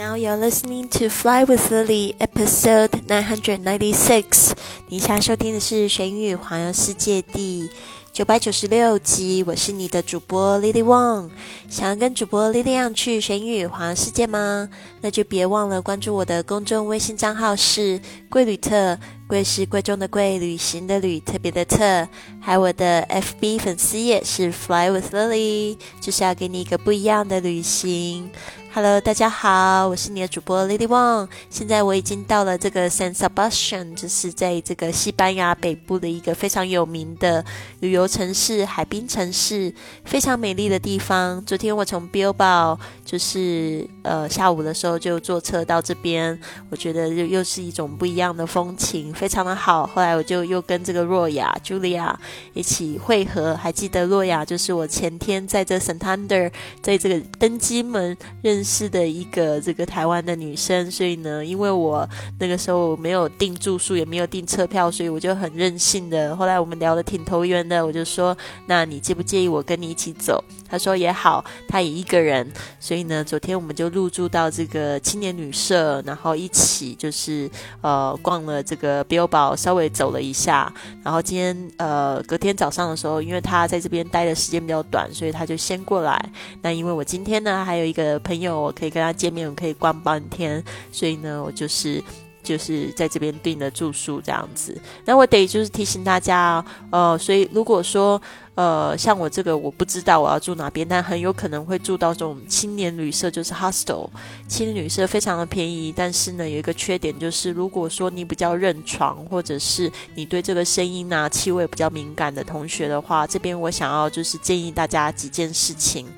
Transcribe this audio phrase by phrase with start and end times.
[0.00, 4.52] Now you're listening to Fly with Lily, episode nine hundred ninety six。
[4.88, 7.68] 你现在收听的是《玄宇环游世界》第
[8.10, 9.44] 九百九十六集。
[9.46, 11.28] 我是你的主播 Lily Wang。
[11.68, 14.70] 想要跟主播 Lily 一样去玄宇环游世界吗？
[15.02, 22.08] 那就别忘了关注我的公众微信账号是贵旅特，贵是贵重的贵，旅行的旅，特别的特。
[22.40, 28.30] 还有我的 FB 粉丝页是 Fly with Lily，就是要给你一个不一样的旅行。
[28.72, 31.28] Hello，大家好，我是你的主播 Lily Wang。
[31.50, 37.44] 现在我已经到了这个 San Sebastian，就是在这个西班牙北部的一个非常有名的
[37.80, 41.44] 旅游城市、海滨城市，非常美丽的地方。
[41.44, 49.86] 昨天我从 Bilbao，就是呃下午的时候就坐车到这边，我觉得又又是一种不一样样的风情，非常的好。
[49.86, 52.14] 后来我就又跟这个若雅 Julia
[52.54, 58.16] 一起会合，还记得若雅就是我前天在这 Santander，在这个登机门。
[58.42, 66.34] 认识的一个这个台湾的女生，所以呢，因为我那个时候没有订住宿，也没有订车票，所以我就很任性的。
[66.36, 80.72] 后来我们聊得挺投缘的，我就说：“那你介不介意我跟你一起走？”他说也好，他也一个人，所以呢，昨天我们就入住到这个青年旅社，然后一起就是呃逛了这个 Bilbao，稍微走了一下。
[81.02, 86.22] 然后今天呃隔天早上的时候，因为他在这边待的时间比较短，所以他就先过来。
[86.62, 88.50] 那因为我今天呢还有一个朋友。
[88.60, 92.02] 我可以跟他见面，我可以逛半天，所以呢，我就是
[92.50, 94.76] 就是在这边订的住宿这样子。
[95.04, 98.20] 那我得就是提醒大家，呃，所以如果说
[98.56, 104.10] 呃像我这个我不知道我要住哪边，但很有可能会住到这种青年旅社，就是 hostel
[104.48, 105.94] 青年旅社，非常的便宜。
[105.96, 116.08] 但是呢，有一个缺点就是，如果说你比较认床，或者是你对这个声音啊气味比较敏感的同学的话，这边我想要就是建议大家几件事情。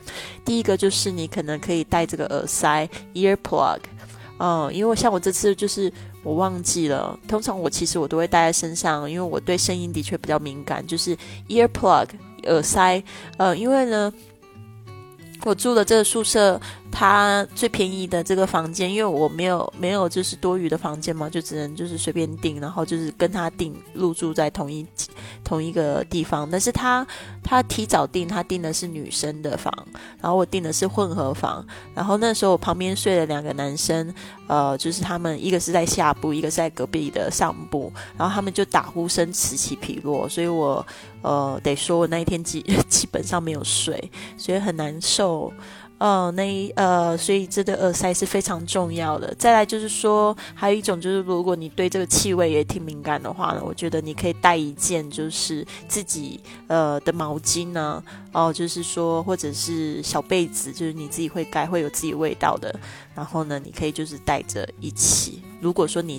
[0.45, 3.79] 第一个就是你可能可以戴这个耳塞 ear plug，
[4.39, 11.17] 嗯，因为像我这次就是我忘记了，通常我其实我都会带在身上，因为我对声音的确比较敏感，就是
[11.49, 12.07] ear plug
[12.45, 13.03] 耳塞，
[13.37, 14.13] 呃，因为呢，
[15.45, 16.61] 我住的这个宿舍。
[16.95, 24.87] 它最便宜的这个房间，因为我没有没有就是多余的房间嘛，就只能就是随便订，然后就是跟他订入住在同一
[25.45, 26.49] 同一个地方。
[26.51, 27.07] 但是他
[27.43, 29.73] 他提早订，他订的是女生的房，
[30.21, 31.65] 然后我订的是混合房。
[31.95, 34.13] 然后那时候我旁边睡了两个男生，
[34.47, 40.85] 呃，就是他们一个是在下部，一个是在隔壁的上部，然后他们就打呼声此起彼落，所以我
[41.23, 45.53] 呃得说我那一天基基本上没有睡，所以很难受。
[46.03, 49.33] 哦，那呃，所以这个耳塞是非常重要的。
[49.39, 58.03] 再来就是说，还有一种就是，如果你对这个气味也挺敏感的话呢，我觉得你可以带一件就是自己呃的毛巾呢，
[58.33, 62.75] 哦，就是说或者是小被子，就是你自己会盖会有自己味道的。
[63.15, 65.41] 然后呢，你可以就是带着一起。
[65.61, 66.19] 如果说你。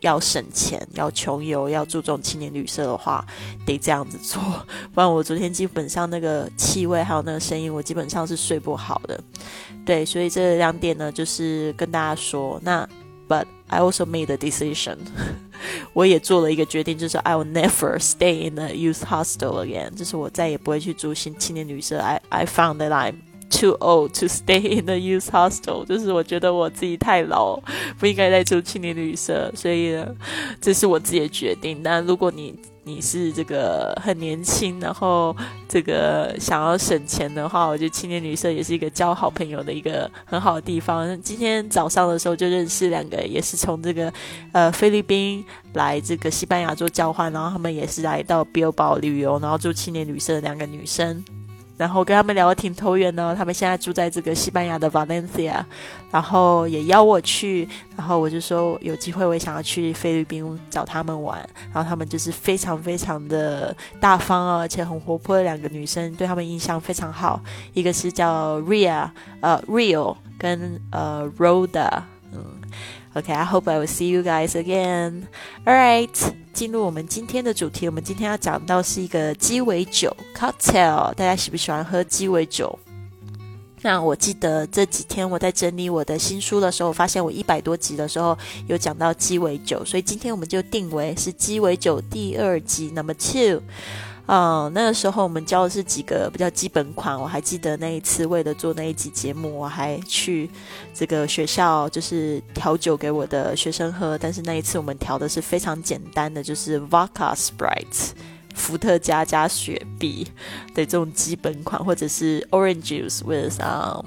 [0.00, 3.24] 要省钱，要穷游，要注重青年旅社的话，
[3.64, 4.40] 得这样子做。
[4.92, 9.20] 不然我昨天基本上那个气味还有那个声音，我基本上是睡不好的。
[9.84, 12.60] 对，所以这两点呢，就是跟大家说。
[12.62, 12.88] 那
[13.28, 14.96] ，But I also made a decision，
[15.92, 21.98] 我也做了一个决定，就是 I will never stay in a youth hostel again，就是我再也不会去住新青年旅社。
[21.98, 23.14] I I found that I'm
[23.50, 27.60] Too old to stay in the youth hostel，就是我觉得我自己太老，
[27.98, 29.98] 不应该再住青年旅社，所以，
[30.60, 31.82] 这是我自己的决定。
[31.82, 35.36] 但如果你你是这个很年轻，然后
[35.68, 41.20] 这个想要省钱的话，我觉得青年旅社也是一个交好朋友的一个很好的地方。
[41.20, 44.10] 今天早上的时候就认识两个，也是从这个
[44.52, 45.44] 呃菲律宾
[45.74, 51.22] 来这个西班牙做交换，然后他们也是来到 Bilbao 旅游，然后住青年旅社的两个女生。
[51.80, 55.64] 然后跟他们聊得挺投缘的，他们现在住在这个西班牙的 Valencia，
[56.10, 61.38] 然后也邀我去，然后我就说有机会我也想要去菲律宾找他们玩，
[61.72, 67.40] 然后他们就是非常非常的大方啊，而且很活泼的两个女生，对他们印象非常好，
[67.72, 69.08] 一个是叫 Ria，
[69.40, 72.02] 呃，Rio 跟呃 Roda，
[72.34, 72.44] 嗯
[73.14, 76.39] ，OK，I hope I will see you guys again，All right。
[76.52, 81.14] 进入我们今天的主题，我们今天要讲到是一个鸡尾酒 （cocktail）。
[81.14, 82.78] 大家喜不喜欢喝鸡尾酒？
[83.82, 88.36] 那我记得这几天我在整理我的新书的时候，发现我一百多集的时候
[88.66, 93.62] 有讲到鸡尾酒，所以今天我们就定为是鸡尾酒第二集，Number Two。
[94.32, 97.20] 嗯，那个时候我们教的是几个比较基本款。
[97.20, 100.48] 我还记得那一次，为了做那一集节目，我还去
[100.94, 104.16] 这个学校，就是调酒给我的学生喝。
[104.16, 108.12] 但是那一次我们调的是非常简单的，就是 Vodka Sprite，
[108.54, 110.28] 伏特加加雪碧
[110.76, 114.06] 的这种基本款，或者是 Orange Juice with um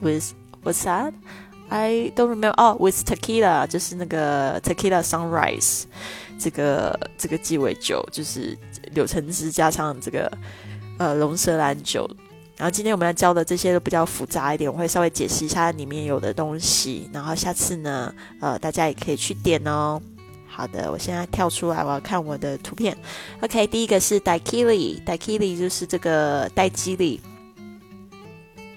[0.00, 0.32] with
[0.64, 5.84] what's that？I don't remember 哦，with tequila 就是那个 tequila sunrise
[6.38, 8.56] 这个这个鸡尾酒，就是
[8.92, 10.30] 柳橙汁加上这个
[10.98, 12.08] 呃龙舌兰酒。
[12.56, 17.10] 然后今天我们要教的这些都比较复杂一点，我会稍微解释一下里面有的东西。
[17.12, 20.00] 然后下次呢，呃，大家也可以去点哦。
[20.46, 22.96] 好的，我现在跳出来，我要看我的图片。
[23.40, 27.20] OK，第一个是 Daiquiri，Daiquiri 就是这个代基里，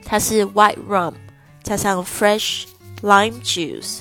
[0.03, 1.13] 它是 White Rum
[1.61, 2.63] 加上 Fresh
[3.03, 3.99] Lime Juice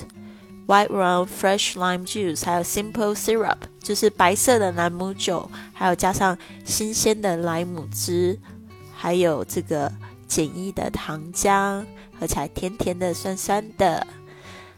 [0.67, 8.37] White Rum Fresh Lime Juice，还有 Simple Syrup 就是白色的朗姆酒，还有加上新鲜的莱姆汁。
[8.99, 9.91] 还有这个
[10.27, 11.85] 简易的糖浆，
[12.19, 14.05] 喝起来甜甜的、酸酸的。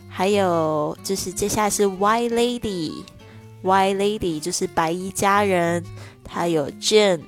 [0.09, 5.83] 还有就是接下来是 White Lady，White Lady 就是白衣佳人。
[6.23, 7.21] 它有 Gin，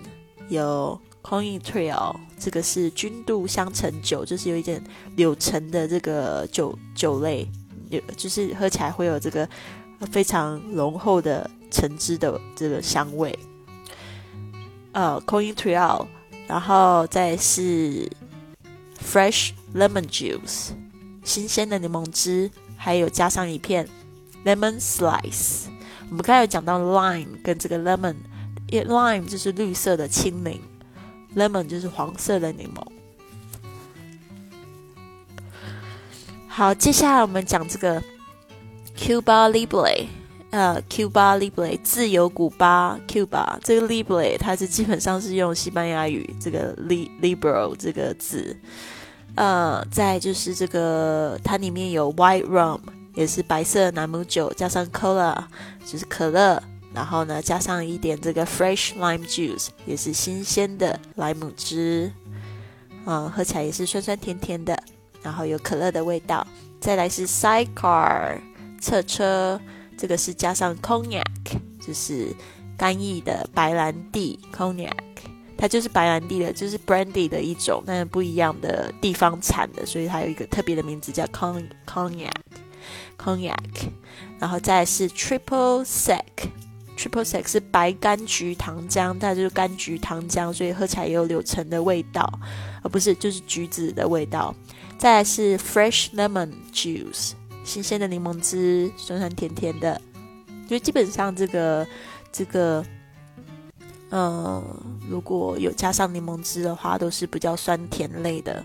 [0.50, 4.84] 有 Cointreau，这个是君度香橙酒，就是有一点
[5.16, 7.50] 柳橙的这个酒酒类，
[7.92, 9.48] 有就是喝起来会有这个
[10.12, 13.38] 非常浓厚的橙汁的这个香味。
[14.94, 16.08] 呃，Cointreau。
[16.48, 18.12] 然后再是
[19.02, 20.72] fresh lemon juice，
[21.24, 23.88] 新鲜的柠檬汁，还有加上一片
[24.44, 25.68] lemon slice。
[26.10, 30.60] 我们刚才有讲到 lime 跟这个 lemon，lime 就是绿色的青柠
[31.38, 32.86] ，lemon 就是黄色的柠檬。
[36.54, 38.04] 好，接下来我们讲这个
[38.98, 40.06] Cuba Libre。
[40.50, 48.54] 呃，Cuba Libre 自由古巴，Cuba 这个 Libre 它是基本上是用西班牙语这个 li liberal 这个字，
[49.36, 52.82] 呃，再就是这个它里面有 White Rum
[53.16, 55.46] 也是白色南姆酒，加上 Cola
[55.86, 56.62] 就是可乐，
[56.94, 62.12] 然后呢加上一点这个 Fresh Lime Juice 也是新鲜的莱姆汁，
[63.06, 64.78] 啊，喝起来也是酸酸甜甜的，
[65.22, 66.46] 然后有可乐的味道。
[66.80, 68.40] 再来是 Sidecar
[68.80, 69.60] 侧车。
[69.98, 71.22] 这个是加上 cognac，
[71.80, 72.36] 就是
[72.76, 74.90] 干邑的白兰地 cognac，
[75.56, 83.54] 它就是白兰地的，就是 brandy 的一种，但是不一样的地方产的，所以它有一个特别的名字叫 con cognac，cognac。
[84.40, 92.28] 然后再是 triple sec，triple sec 是白柑橘糖浆，它就是柑橘糖浆，所以喝起来也有柳橙的味道，
[92.82, 94.56] 而不是就是橘子的味道。
[95.02, 97.32] 再来是 fresh lemon juice。
[97.64, 100.00] 新鲜的柠檬汁，酸酸甜甜的，
[100.68, 101.88] 就基本上这个
[102.32, 102.86] 这个，
[104.12, 104.64] 呃，
[105.10, 108.64] 如果有加上柠檬汁的话，都是比较酸甜类的。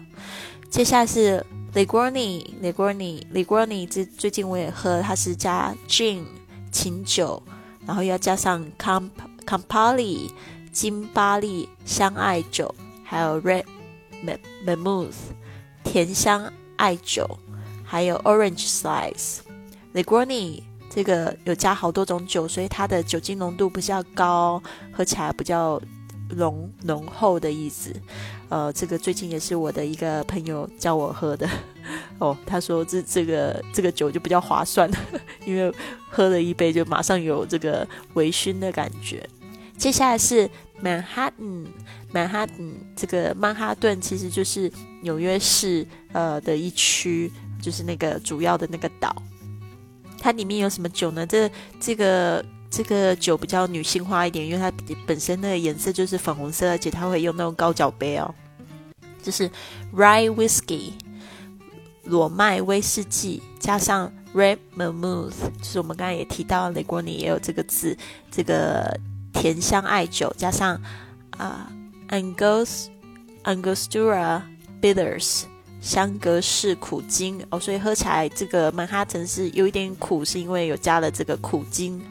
[0.68, 1.42] 接下来是
[1.72, 6.22] Legroni，Legroni，Legroni，这最近我也喝，它是加 gin
[6.70, 7.42] 琴酒，
[7.86, 9.08] 然后要加上 Camp
[9.46, 10.30] Campari
[10.70, 13.64] 金巴利香艾酒，还有 Red
[14.66, 15.14] Mammoth
[15.86, 17.38] 甜香艾酒。
[17.84, 24.60] 还有 Orange Slice，Negroni 这个有加好多种酒，所以它的酒精浓度比较高，
[24.92, 25.80] 喝起来比较
[26.30, 27.94] 浓浓厚的意思。
[28.48, 31.48] 呃，这个最近也是我的一个朋友叫我喝的
[32.18, 34.90] 哦，他说这这个这个酒就比较划算，
[35.46, 35.72] 因为
[36.10, 39.24] 喝了一杯就马上有这个微醺的感觉。
[39.78, 41.66] 接下来是曼哈顿，
[42.12, 44.70] 曼哈顿这个曼哈顿其实就是
[45.02, 47.32] 纽约市呃的一区。
[47.58, 49.16] 就是那个主要的那个岛，
[50.20, 51.26] 它里面有什么酒呢？
[51.26, 54.70] 这这个这个酒比较女性化一点，因为它
[55.06, 58.32] 本身那个颜色就是粉红色，而且它会用那种高脚杯哦。
[59.20, 59.50] 就是
[59.92, 60.92] Rye Whiskey
[62.04, 67.96] 裸麦威士忌，加上 Red m a m o o t h 就是我们刚才也提到雷国尼也有这个字，
[68.30, 68.96] 这个
[69.38, 70.80] 甜香艾酒，加上
[71.36, 71.70] 啊
[72.08, 72.86] Angos
[73.44, 74.40] Angostura
[74.80, 75.42] Bitters。
[75.78, 82.02] 香格士苦精哦，所以喝起来这个曼哈顿是有一点苦，是因为有加了这个苦精。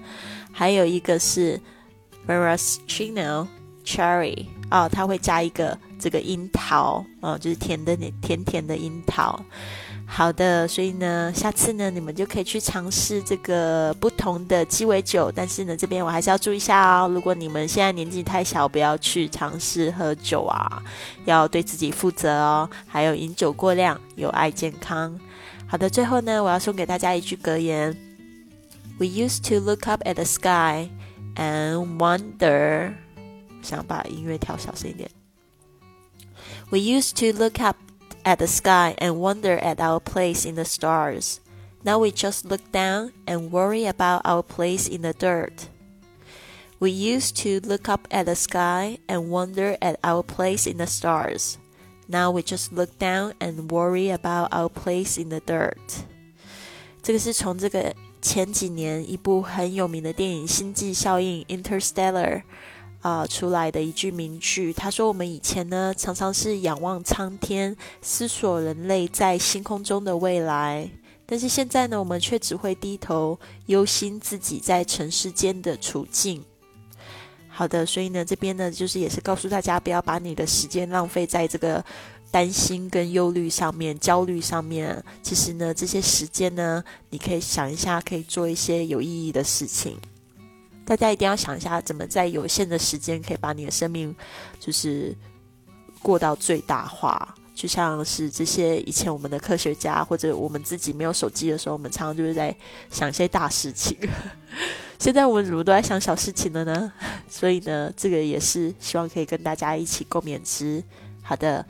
[0.53, 1.59] 还有一个是
[2.25, 3.45] maraschino
[3.83, 9.43] cherry 哦，它会加一个这个樱桃哦，就是甜的甜甜的樱桃。
[10.07, 15.31] 好的，所以呢，下次呢，你们就可以去尝试这个不同的鸡尾酒。
[15.35, 17.09] 但是呢，这边我还是要注意一下哦。
[17.09, 20.81] 如果你们现在年纪太小，不要去尝试喝酒啊，
[21.25, 22.69] 要对自己负责哦。
[22.87, 25.19] 还有饮酒过量有碍健康。
[25.67, 27.93] 好的，最后呢，我要送给大家一句格言
[28.99, 30.89] ：We used to look up at the sky
[31.35, 32.93] and wonder。
[33.61, 35.09] 想把音乐调小声一点。
[36.69, 37.75] We used to look up.
[38.24, 41.40] at the sky and wonder at our place in the stars.
[41.84, 45.68] Now we just look down and worry about our place in the dirt.
[46.78, 50.86] We used to look up at the sky and wonder at our place in the
[50.86, 51.58] stars.
[52.08, 56.04] Now we just look down and worry about our place in the dirt.
[57.02, 62.42] 这个是从这个前几年一部很有名的电影《星际效应》（Interstellar）
[63.05, 64.73] 啊出来的一句名句。
[64.73, 70.89] 他说：“我们以前呢，常常是仰望苍天，思索人类在星空中的未来；
[71.23, 76.43] 但是现在呢，我们却只会低头忧心自己在尘世间的处境。”
[77.47, 81.85] 好的，所以呢，这边呢，就是也是告诉大家，不要把你的时间浪费在这个
[82.31, 85.01] 担心跟忧虑上面、焦虑上面。
[85.21, 89.95] 其实呢，这些时间呢，你可以想一下，可以做一些有意义的事情。
[90.85, 94.15] 大家一定要想一下，怎么在有限的时间，可以把你的生命
[94.59, 95.15] 就是
[96.01, 97.35] 过到最大化。
[97.55, 102.53] 就像是这些以前我们的科学家，或者我们自己没有手机的时候，我们常常就是在
[102.91, 103.97] 想一些大事情。
[104.99, 106.91] 现在我们怎么都在想小事情了呢？
[107.29, 110.83] 所以呢，这个也是希望可以跟大家一起共勉之。
[111.23, 111.65] 好的，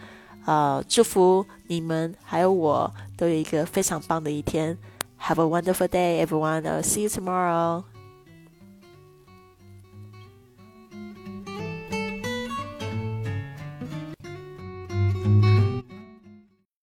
[0.45, 4.75] 呃，祝福你们还有我都有一个非常棒的一天。
[5.21, 6.63] Have a wonderful day, everyone.
[6.63, 7.83] I'll see you tomorrow.